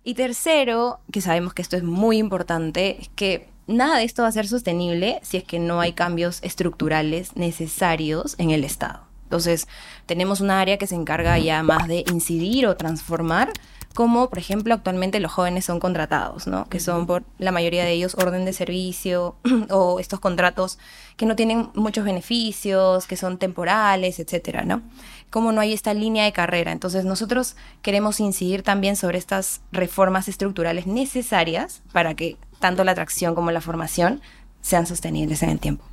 Y 0.03 0.15
tercero, 0.15 1.01
que 1.13 1.21
sabemos 1.21 1.53
que 1.53 1.61
esto 1.61 1.77
es 1.77 1.83
muy 1.83 2.17
importante, 2.17 3.03
es 3.03 3.11
que 3.11 3.51
nada 3.67 3.99
de 3.99 4.05
esto 4.05 4.23
va 4.23 4.29
a 4.29 4.33
ser 4.33 4.49
sostenible 4.49 5.21
si 5.21 5.37
es 5.37 5.45
que 5.45 5.59
no 5.59 5.79
hay 5.83 5.93
cambios 5.93 6.39
estructurales 6.43 7.37
necesarios 7.37 8.35
en 8.39 8.51
el 8.51 8.65
Estado. 8.65 9.03
Entonces, 9.25 9.69
tenemos 10.07 10.41
un 10.41 10.51
área 10.51 10.79
que 10.79 10.87
se 10.87 10.95
encarga 10.95 11.39
ya 11.39 11.63
más 11.63 11.87
de 11.87 12.03
incidir 12.11 12.67
o 12.67 12.79
transformar 12.79 13.53
como 13.93 14.29
por 14.29 14.39
ejemplo 14.39 14.75
actualmente 14.75 15.21
los 15.21 15.33
jóvenes 15.33 15.65
son 15.65 15.81
contratados, 15.81 16.47
¿no? 16.47 16.69
Que 16.69 16.81
son 16.81 17.07
por 17.07 17.25
la 17.39 17.53
mayoría 17.53 17.85
de 17.85 17.93
ellos 17.93 18.15
orden 18.15 18.45
de 18.45 18.53
servicio 18.53 19.37
o 19.71 20.01
estos 20.01 20.21
contratos 20.21 20.79
que 21.17 21.27
no 21.27 21.37
tienen 21.37 21.71
muchos 21.75 22.05
beneficios, 22.05 23.07
que 23.07 23.17
son 23.17 23.39
temporales, 23.39 24.19
etcétera, 24.19 24.65
¿no? 24.65 24.83
Como 25.31 25.53
no 25.53 25.61
hay 25.61 25.73
esta 25.73 25.95
línea 25.95 26.25
de 26.25 26.33
carrera. 26.33 26.73
Entonces 26.73 27.05
nosotros 27.05 27.57
queremos 27.83 28.21
incidir 28.21 28.63
también 28.63 28.97
sobre 28.97 29.19
estas 29.19 29.63
reformas 29.73 30.29
estructurales 30.29 30.87
necesarias 30.87 31.83
para 31.93 32.15
que 32.15 32.37
tanto 32.61 32.85
la 32.85 32.93
atracción 32.93 33.35
como 33.35 33.51
la 33.51 33.61
formación 33.61 34.21
sean 34.61 34.87
sostenibles 34.87 35.43
en 35.43 35.51
el 35.51 35.59
tiempo. 35.59 35.85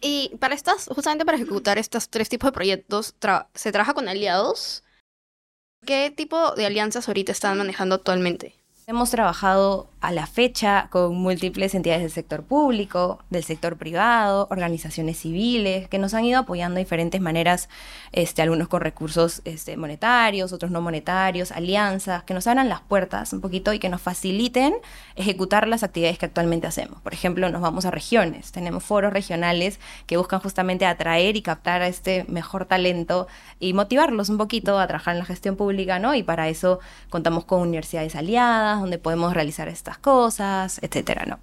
Y 0.00 0.32
para 0.38 0.54
estas, 0.54 0.86
justamente 0.86 1.24
para 1.24 1.36
ejecutar 1.36 1.78
estos 1.78 2.08
tres 2.08 2.28
tipos 2.28 2.48
de 2.48 2.52
proyectos, 2.52 3.14
¿se 3.54 3.72
trabaja 3.72 3.94
con 3.94 4.08
aliados? 4.08 4.83
¿Qué 5.86 6.10
tipo 6.10 6.54
de 6.54 6.66
alianzas 6.66 7.08
ahorita 7.08 7.32
están 7.32 7.58
manejando 7.58 7.94
actualmente? 7.94 8.54
Hemos 8.86 9.10
trabajado 9.10 9.88
a 10.02 10.12
la 10.12 10.26
fecha 10.26 10.88
con 10.90 11.16
múltiples 11.16 11.74
entidades 11.74 12.02
del 12.02 12.10
sector 12.10 12.42
público, 12.42 13.18
del 13.30 13.42
sector 13.42 13.78
privado, 13.78 14.46
organizaciones 14.50 15.18
civiles, 15.18 15.88
que 15.88 15.98
nos 15.98 16.12
han 16.12 16.26
ido 16.26 16.40
apoyando 16.40 16.74
de 16.74 16.84
diferentes 16.84 17.22
maneras, 17.22 17.70
este, 18.12 18.42
algunos 18.42 18.68
con 18.68 18.82
recursos 18.82 19.40
este, 19.46 19.78
monetarios, 19.78 20.52
otros 20.52 20.70
no 20.70 20.82
monetarios, 20.82 21.50
alianzas, 21.50 22.24
que 22.24 22.34
nos 22.34 22.46
abran 22.46 22.68
las 22.68 22.82
puertas 22.82 23.32
un 23.32 23.40
poquito 23.40 23.72
y 23.72 23.78
que 23.78 23.88
nos 23.88 24.02
faciliten 24.02 24.74
ejecutar 25.16 25.66
las 25.66 25.82
actividades 25.82 26.18
que 26.18 26.26
actualmente 26.26 26.66
hacemos. 26.66 27.00
Por 27.00 27.14
ejemplo, 27.14 27.48
nos 27.48 27.62
vamos 27.62 27.86
a 27.86 27.90
regiones, 27.90 28.52
tenemos 28.52 28.84
foros 28.84 29.14
regionales 29.14 29.80
que 30.06 30.18
buscan 30.18 30.40
justamente 30.40 30.84
atraer 30.84 31.36
y 31.36 31.40
captar 31.40 31.80
a 31.80 31.88
este 31.88 32.26
mejor 32.28 32.66
talento 32.66 33.26
y 33.58 33.72
motivarlos 33.72 34.28
un 34.28 34.36
poquito 34.36 34.78
a 34.78 34.86
trabajar 34.86 35.14
en 35.14 35.20
la 35.20 35.24
gestión 35.24 35.56
pública, 35.56 35.98
¿no? 35.98 36.14
Y 36.14 36.22
para 36.22 36.50
eso 36.50 36.80
contamos 37.08 37.46
con 37.46 37.62
universidades 37.62 38.16
aliadas, 38.16 38.73
donde 38.80 38.98
podemos 38.98 39.34
realizar 39.34 39.68
estas 39.68 39.98
cosas, 39.98 40.78
etcétera, 40.82 41.24
¿no? 41.26 41.38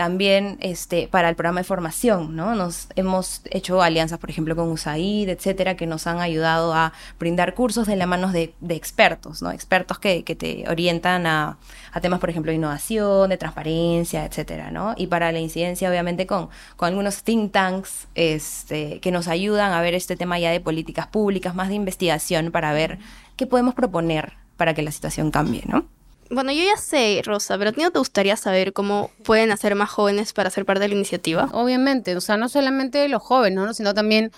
También 0.00 0.56
este, 0.60 1.08
para 1.08 1.28
el 1.28 1.36
programa 1.36 1.60
de 1.60 1.64
formación, 1.64 2.34
¿no? 2.34 2.54
Nos 2.54 2.88
hemos 2.96 3.42
hecho 3.50 3.82
alianzas, 3.82 4.18
por 4.18 4.30
ejemplo, 4.30 4.56
con 4.56 4.70
USAID, 4.70 5.28
etcétera, 5.28 5.76
que 5.76 5.86
nos 5.86 6.06
han 6.06 6.20
ayudado 6.20 6.72
a 6.72 6.94
brindar 7.18 7.52
cursos 7.52 7.86
de 7.86 7.96
la 7.96 8.06
mano 8.06 8.32
de, 8.32 8.54
expertos, 8.70 9.42
¿no? 9.42 9.50
Expertos 9.50 9.98
que, 9.98 10.22
te 10.22 10.64
orientan 10.70 11.26
a, 11.26 11.58
temas, 12.00 12.18
por 12.18 12.30
ejemplo, 12.30 12.50
de 12.50 12.56
innovación, 12.56 13.28
de 13.28 13.36
transparencia, 13.36 14.24
etcétera, 14.24 14.70
¿no? 14.70 14.94
Y 14.96 15.08
para 15.08 15.32
la 15.32 15.38
incidencia, 15.38 15.90
obviamente, 15.90 16.26
con, 16.26 16.48
con 16.76 16.88
algunos 16.88 17.22
think 17.22 17.52
tanks 17.52 18.08
este, 18.14 19.00
que 19.00 19.10
nos 19.10 19.28
ayudan 19.28 19.72
a 19.72 19.82
ver 19.82 19.92
este 19.92 20.16
tema 20.16 20.38
ya 20.38 20.50
de 20.50 20.60
políticas 20.60 21.08
públicas, 21.08 21.54
más 21.54 21.68
de 21.68 21.74
investigación, 21.74 22.52
para 22.52 22.72
ver 22.72 22.98
qué 23.36 23.46
podemos 23.46 23.74
proponer 23.74 24.32
para 24.56 24.72
que 24.72 24.80
la 24.80 24.92
situación 24.92 25.30
cambie, 25.30 25.64
¿no? 25.66 25.84
Bueno, 26.32 26.52
yo 26.52 26.62
ya 26.62 26.76
sé, 26.76 27.22
Rosa, 27.24 27.58
pero 27.58 27.70
¿a 27.70 27.72
ti 27.72 27.82
no 27.82 27.90
te 27.90 27.98
gustaría 27.98 28.36
saber 28.36 28.72
cómo 28.72 29.10
pueden 29.24 29.50
hacer 29.50 29.74
más 29.74 29.90
jóvenes 29.90 30.32
para 30.32 30.48
ser 30.48 30.64
parte 30.64 30.82
de 30.82 30.88
la 30.88 30.94
iniciativa? 30.94 31.48
Obviamente, 31.52 32.16
o 32.16 32.20
sea, 32.20 32.36
no 32.36 32.48
solamente 32.48 33.08
los 33.08 33.20
jóvenes, 33.20 33.56
¿no? 33.58 33.74
sino 33.74 33.94
también, 33.94 34.30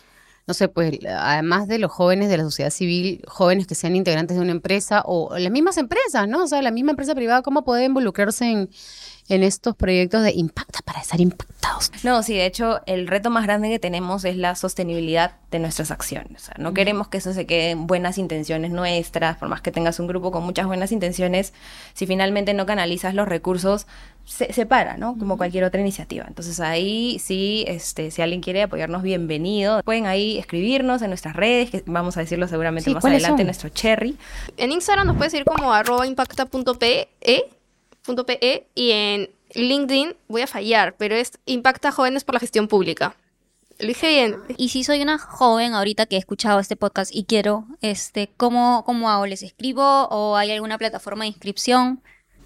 no 0.46 0.54
sé, 0.54 0.68
pues 0.68 0.98
además 1.06 1.68
de 1.68 1.78
los 1.78 1.92
jóvenes 1.92 2.30
de 2.30 2.38
la 2.38 2.44
sociedad 2.44 2.70
civil, 2.70 3.22
jóvenes 3.28 3.66
que 3.66 3.74
sean 3.74 3.94
integrantes 3.94 4.38
de 4.38 4.42
una 4.42 4.52
empresa 4.52 5.02
o 5.04 5.36
las 5.36 5.52
mismas 5.52 5.76
empresas, 5.76 6.26
¿no? 6.26 6.44
O 6.44 6.46
sea, 6.46 6.62
la 6.62 6.70
misma 6.70 6.92
empresa 6.92 7.14
privada, 7.14 7.42
¿cómo 7.42 7.62
puede 7.62 7.84
involucrarse 7.84 8.46
en, 8.46 8.70
en 9.32 9.42
estos 9.42 9.74
proyectos 9.74 10.22
de 10.22 10.32
impacta 10.32 10.80
para 10.84 11.00
estar 11.00 11.18
impactados. 11.18 11.90
No, 12.02 12.22
sí, 12.22 12.34
de 12.34 12.44
hecho, 12.44 12.80
el 12.84 13.06
reto 13.06 13.30
más 13.30 13.44
grande 13.44 13.70
que 13.70 13.78
tenemos 13.78 14.26
es 14.26 14.36
la 14.36 14.54
sostenibilidad 14.54 15.36
de 15.50 15.58
nuestras 15.58 15.90
acciones. 15.90 16.42
O 16.42 16.44
sea, 16.44 16.54
no 16.58 16.74
queremos 16.74 17.08
que 17.08 17.16
eso 17.16 17.32
se 17.32 17.46
quede 17.46 17.70
en 17.70 17.86
buenas 17.86 18.18
intenciones 18.18 18.72
nuestras, 18.72 19.38
por 19.38 19.48
más 19.48 19.62
que 19.62 19.72
tengas 19.72 19.98
un 20.00 20.06
grupo 20.06 20.32
con 20.32 20.44
muchas 20.44 20.66
buenas 20.66 20.92
intenciones, 20.92 21.54
si 21.94 22.06
finalmente 22.06 22.52
no 22.52 22.66
canalizas 22.66 23.14
los 23.14 23.26
recursos, 23.26 23.86
se, 24.26 24.66
para, 24.66 24.98
¿no? 24.98 25.16
Como 25.18 25.38
cualquier 25.38 25.64
otra 25.64 25.80
iniciativa. 25.80 26.26
Entonces 26.28 26.60
ahí 26.60 27.18
sí, 27.18 27.64
este, 27.66 28.10
si 28.10 28.20
alguien 28.20 28.42
quiere 28.42 28.62
apoyarnos, 28.62 29.02
bienvenido. 29.02 29.82
Pueden 29.82 30.04
ahí 30.04 30.36
escribirnos 30.36 31.00
en 31.00 31.08
nuestras 31.08 31.34
redes, 31.34 31.70
que 31.70 31.82
vamos 31.86 32.18
a 32.18 32.20
decirlo 32.20 32.48
seguramente 32.48 32.90
más 32.92 33.02
adelante, 33.02 33.40
en 33.40 33.46
nuestro 33.46 33.70
cherry. 33.70 34.18
En 34.58 34.72
Instagram 34.72 35.06
nos 35.06 35.16
puedes 35.16 35.32
ir 35.32 35.46
como 35.46 35.72
arroba 35.72 36.06
impacta.pe 36.06 37.08
.pe 38.04 38.66
y 38.74 38.90
en 38.90 39.30
LinkedIn 39.54 40.16
voy 40.28 40.42
a 40.42 40.46
fallar, 40.46 40.96
pero 40.96 41.14
es 41.14 41.32
Impacta 41.46 41.92
Jóvenes 41.92 42.24
por 42.24 42.34
la 42.34 42.40
Gestión 42.40 42.68
Pública. 42.68 43.16
Lo 43.78 43.88
dije 43.88 44.08
bien. 44.08 44.36
Y 44.56 44.68
si 44.68 44.84
soy 44.84 45.02
una 45.02 45.18
joven 45.18 45.74
ahorita 45.74 46.06
que 46.06 46.16
he 46.16 46.18
escuchado 46.18 46.60
este 46.60 46.76
podcast 46.76 47.14
y 47.14 47.24
quiero, 47.24 47.66
este, 47.80 48.30
¿cómo, 48.36 48.84
cómo 48.86 49.10
hago? 49.10 49.26
¿Les 49.26 49.42
escribo 49.42 49.82
o 50.08 50.36
hay 50.36 50.52
alguna 50.52 50.78
plataforma 50.78 51.24
de 51.24 51.28
inscripción? 51.28 52.00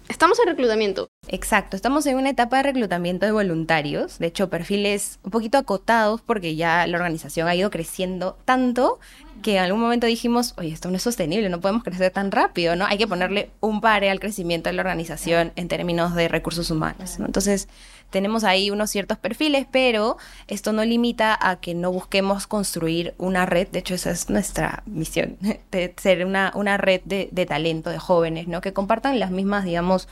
Estamos 0.09 0.39
en 0.39 0.47
reclutamiento. 0.47 1.09
Exacto, 1.27 1.75
estamos 1.75 2.05
en 2.05 2.15
una 2.15 2.29
etapa 2.29 2.57
de 2.57 2.63
reclutamiento 2.63 3.25
de 3.25 3.33
voluntarios, 3.33 4.19
de 4.19 4.27
hecho 4.27 4.49
perfiles 4.49 5.19
un 5.23 5.31
poquito 5.31 5.57
acotados 5.57 6.21
porque 6.21 6.55
ya 6.55 6.87
la 6.87 6.97
organización 6.97 7.47
ha 7.47 7.55
ido 7.55 7.69
creciendo 7.69 8.37
tanto 8.45 8.99
que 9.41 9.57
en 9.57 9.63
algún 9.63 9.81
momento 9.81 10.07
dijimos, 10.07 10.53
oye, 10.57 10.69
esto 10.69 10.89
no 10.89 10.97
es 10.97 11.03
sostenible, 11.03 11.49
no 11.49 11.61
podemos 11.61 11.83
crecer 11.83 12.11
tan 12.11 12.31
rápido, 12.31 12.75
¿no? 12.75 12.85
Hay 12.85 12.97
que 12.97 13.07
ponerle 13.07 13.51
un 13.59 13.81
pare 13.81 14.09
al 14.09 14.19
crecimiento 14.19 14.69
de 14.69 14.73
la 14.73 14.81
organización 14.81 15.51
en 15.55 15.67
términos 15.67 16.15
de 16.15 16.27
recursos 16.27 16.71
humanos, 16.71 17.19
¿no? 17.19 17.25
Entonces, 17.25 17.67
tenemos 18.09 18.43
ahí 18.43 18.69
unos 18.69 18.89
ciertos 18.89 19.17
perfiles, 19.17 19.67
pero 19.69 20.17
esto 20.47 20.71
no 20.71 20.85
limita 20.85 21.37
a 21.39 21.59
que 21.59 21.73
no 21.73 21.91
busquemos 21.91 22.47
construir 22.47 23.13
una 23.17 23.45
red, 23.45 23.67
de 23.67 23.79
hecho 23.79 23.95
esa 23.95 24.11
es 24.11 24.29
nuestra 24.29 24.83
misión, 24.85 25.37
de 25.71 25.93
ser 25.97 26.25
una, 26.25 26.51
una 26.55 26.77
red 26.77 27.01
de, 27.05 27.29
de 27.31 27.45
talento, 27.45 27.89
de 27.89 27.99
jóvenes, 27.99 28.47
¿no? 28.47 28.61
Que 28.61 28.73
compartan 28.73 29.19
las 29.19 29.31
mismas, 29.31 29.65
digamos, 29.65 30.07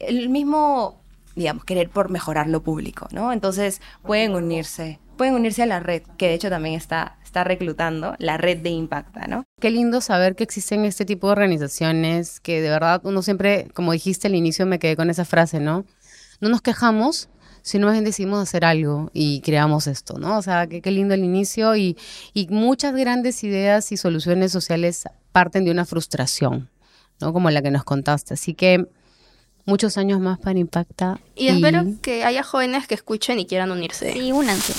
el 0.00 0.28
mismo, 0.28 1.00
digamos, 1.34 1.64
querer 1.64 1.90
por 1.90 2.10
mejorar 2.10 2.48
lo 2.48 2.62
público, 2.62 3.08
¿no? 3.12 3.32
Entonces 3.32 3.80
pueden 4.02 4.34
unirse, 4.34 4.98
pueden 5.16 5.34
unirse 5.34 5.62
a 5.62 5.66
la 5.66 5.80
red, 5.80 6.02
que 6.16 6.28
de 6.28 6.34
hecho 6.34 6.50
también 6.50 6.74
está, 6.74 7.17
está 7.28 7.44
reclutando, 7.44 8.14
la 8.18 8.36
red 8.36 8.58
de 8.58 8.70
Impacta, 8.70 9.26
¿no? 9.26 9.44
Qué 9.60 9.70
lindo 9.70 10.00
saber 10.00 10.34
que 10.34 10.44
existen 10.44 10.84
este 10.84 11.04
tipo 11.04 11.28
de 11.28 11.32
organizaciones 11.32 12.40
que 12.40 12.60
de 12.60 12.70
verdad 12.70 13.00
uno 13.04 13.22
siempre, 13.22 13.68
como 13.74 13.92
dijiste 13.92 14.26
al 14.26 14.34
inicio, 14.34 14.66
me 14.66 14.78
quedé 14.78 14.96
con 14.96 15.10
esa 15.10 15.24
frase, 15.24 15.60
¿no? 15.60 15.84
No 16.40 16.48
nos 16.48 16.62
quejamos, 16.62 17.28
sino 17.62 17.86
más 17.86 17.94
bien 17.94 18.04
decidimos 18.04 18.40
hacer 18.42 18.64
algo 18.64 19.10
y 19.12 19.40
creamos 19.42 19.86
esto, 19.86 20.18
¿no? 20.18 20.38
O 20.38 20.42
sea, 20.42 20.66
qué 20.66 20.90
lindo 20.90 21.14
el 21.14 21.24
inicio 21.24 21.76
y, 21.76 21.96
y 22.32 22.48
muchas 22.48 22.94
grandes 22.94 23.44
ideas 23.44 23.92
y 23.92 23.96
soluciones 23.96 24.50
sociales 24.50 25.04
parten 25.32 25.64
de 25.64 25.70
una 25.70 25.84
frustración, 25.84 26.70
¿no? 27.20 27.32
Como 27.32 27.50
la 27.50 27.62
que 27.62 27.70
nos 27.70 27.84
contaste. 27.84 28.34
Así 28.34 28.54
que 28.54 28.86
muchos 29.68 29.98
años 29.98 30.18
más 30.18 30.38
para 30.38 30.58
Impacta. 30.58 31.20
Y, 31.36 31.48
espero 31.48 31.84
que 32.00 32.24
haya 32.24 32.42
jóvenes 32.42 32.86
que 32.86 32.94
escuchen 32.94 33.38
y 33.38 33.46
quieran 33.46 33.70
unirse. 33.70 34.14
Sí, 34.14 34.32
únanse. 34.32 34.72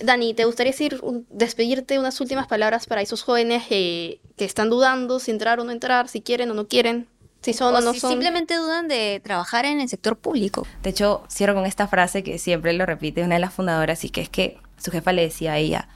Dani, 0.00 0.34
¿te 0.34 0.44
gustaría 0.44 0.72
decir, 0.72 1.00
despedirte 1.30 1.98
unas 1.98 2.20
últimas 2.20 2.46
palabras 2.46 2.86
para 2.86 3.00
esos 3.00 3.22
jóvenes 3.22 3.64
que 3.66 4.20
están 4.36 4.70
dudando 4.70 5.18
si 5.18 5.30
entrar 5.30 5.60
o 5.60 5.64
no 5.64 5.72
entrar, 5.72 6.08
si 6.08 6.20
quieren 6.20 6.50
o 6.50 6.54
no 6.54 6.68
quieren? 6.68 7.08
Si 7.40 7.52
son 7.52 7.74
o, 7.74 7.80
no 7.80 7.92
si 7.92 8.00
simplemente 8.00 8.56
dudan 8.56 8.88
de 8.88 9.20
trabajar 9.22 9.64
en 9.64 9.80
el 9.80 9.88
sector 9.88 10.16
público. 10.16 10.66
De 10.82 10.90
hecho, 10.90 11.22
cierro 11.30 11.54
con 11.54 11.64
esta 11.64 11.86
frase 11.86 12.22
que 12.22 12.38
siempre 12.38 12.72
lo 12.72 12.86
repite 12.86 13.22
una 13.22 13.36
de 13.36 13.40
las 13.40 13.54
fundadoras 13.54 14.04
y 14.04 14.10
que 14.10 14.20
es 14.20 14.28
que 14.28 14.58
su 14.78 14.90
jefa 14.90 15.12
le 15.12 15.22
decía 15.22 15.52
a 15.52 15.58
ella, 15.58 15.88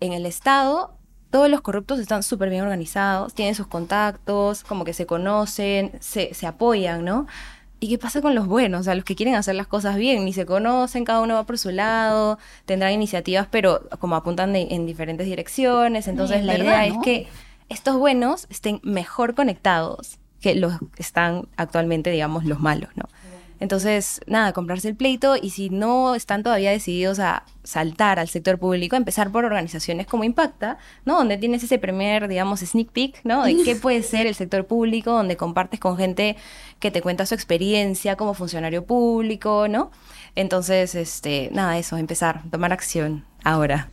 en 0.00 0.12
el 0.12 0.26
Estado 0.26 0.94
todos 1.30 1.48
los 1.48 1.62
corruptos 1.62 1.98
están 1.98 2.22
súper 2.22 2.50
bien 2.50 2.62
organizados, 2.62 3.32
tienen 3.32 3.54
sus 3.54 3.66
contactos, 3.66 4.64
como 4.64 4.84
que 4.84 4.92
se 4.92 5.06
conocen, 5.06 5.92
se, 6.00 6.34
se 6.34 6.46
apoyan, 6.46 7.06
¿no? 7.06 7.26
¿Y 7.82 7.88
qué 7.88 7.98
pasa 7.98 8.22
con 8.22 8.36
los 8.36 8.46
buenos? 8.46 8.82
O 8.82 8.84
sea, 8.84 8.94
los 8.94 9.04
que 9.04 9.16
quieren 9.16 9.34
hacer 9.34 9.56
las 9.56 9.66
cosas 9.66 9.96
bien, 9.96 10.24
ni 10.24 10.32
se 10.32 10.46
conocen, 10.46 11.04
cada 11.04 11.20
uno 11.20 11.34
va 11.34 11.44
por 11.44 11.58
su 11.58 11.72
lado, 11.72 12.38
tendrán 12.64 12.92
iniciativas, 12.92 13.48
pero 13.50 13.88
como 13.98 14.14
apuntan 14.14 14.54
en 14.54 14.86
diferentes 14.86 15.26
direcciones. 15.26 16.06
Entonces, 16.06 16.44
la 16.44 16.56
idea 16.56 16.86
es 16.86 16.94
que 17.02 17.26
estos 17.68 17.96
buenos 17.96 18.46
estén 18.50 18.78
mejor 18.84 19.34
conectados 19.34 20.20
que 20.40 20.54
los 20.54 20.78
que 20.94 21.02
están 21.02 21.48
actualmente, 21.56 22.12
digamos, 22.12 22.44
los 22.44 22.60
malos, 22.60 22.90
¿no? 22.94 23.06
Entonces, 23.62 24.20
nada, 24.26 24.52
comprarse 24.52 24.88
el 24.88 24.96
pleito 24.96 25.36
y 25.40 25.50
si 25.50 25.70
no 25.70 26.16
están 26.16 26.42
todavía 26.42 26.72
decididos 26.72 27.20
a 27.20 27.44
saltar 27.62 28.18
al 28.18 28.26
sector 28.26 28.58
público, 28.58 28.96
empezar 28.96 29.30
por 29.30 29.44
organizaciones 29.44 30.08
como 30.08 30.24
Impacta, 30.24 30.78
¿no? 31.04 31.18
Donde 31.18 31.38
tienes 31.38 31.62
ese 31.62 31.78
primer, 31.78 32.26
digamos, 32.26 32.58
sneak 32.58 32.90
peek, 32.90 33.20
¿no? 33.22 33.44
De 33.44 33.62
qué 33.62 33.76
puede 33.76 34.02
ser 34.02 34.26
el 34.26 34.34
sector 34.34 34.66
público, 34.66 35.12
donde 35.12 35.36
compartes 35.36 35.78
con 35.78 35.96
gente 35.96 36.36
que 36.80 36.90
te 36.90 37.02
cuenta 37.02 37.24
su 37.24 37.36
experiencia 37.36 38.16
como 38.16 38.34
funcionario 38.34 38.84
público, 38.84 39.68
¿no? 39.68 39.92
Entonces, 40.34 40.96
este, 40.96 41.48
nada, 41.52 41.78
eso, 41.78 41.96
empezar, 41.98 42.42
tomar 42.50 42.72
acción 42.72 43.24
ahora. 43.44 43.88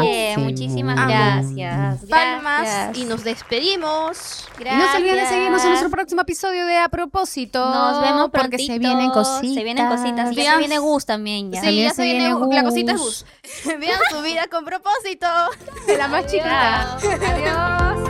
Bien, 0.00 0.42
muchísimas 0.42 0.96
gracias. 1.08 2.04
Palmas 2.08 2.96
y 2.96 3.04
nos 3.04 3.24
despedimos. 3.24 4.48
Gracias. 4.58 4.84
no 4.84 4.92
se 4.92 4.96
olviden 4.98 5.16
de 5.16 5.26
seguirnos 5.26 5.62
en 5.62 5.68
nuestro 5.70 5.90
próximo 5.90 6.22
episodio 6.22 6.66
de 6.66 6.78
A 6.78 6.88
Propósito. 6.88 7.58
Nos 7.58 8.02
vemos 8.02 8.30
porque 8.30 8.58
se 8.58 8.78
vienen 8.78 9.10
cositas. 9.10 9.54
Se 9.54 9.64
vienen 9.64 9.88
cositas. 9.88 10.32
Y 10.32 10.36
ya 10.36 10.52
se 10.52 10.58
viene 10.58 10.78
Gus 10.78 11.06
también. 11.06 11.52
Ya. 11.52 11.62
Sí, 11.62 11.82
ya 11.82 11.90
se, 11.92 12.02
viene, 12.02 12.32
Gus. 12.32 12.54
La 12.54 12.62
cosita 12.62 12.92
es 12.92 12.98
Gus. 12.98 13.26
Vean 13.64 14.00
su 14.10 14.22
vida 14.22 14.46
con 14.50 14.64
propósito. 14.64 15.26
La 15.98 16.08
más 16.08 16.26
chiquita. 16.26 16.96
Adiós. 16.96 18.05